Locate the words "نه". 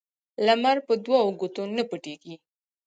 1.75-1.83